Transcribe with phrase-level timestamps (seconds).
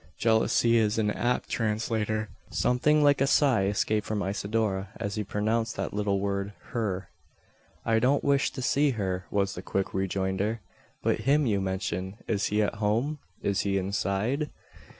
[0.17, 2.29] Jealousy is an apt translator.
[2.49, 7.09] Something like a sigh escaped from Isidora, as he pronounced that little word "her."
[7.85, 10.61] "I don't wish to see her," was the quick rejoinder;
[11.03, 12.17] "but him you mention.
[12.27, 13.19] Is he at home?
[13.43, 14.49] Is he inside?"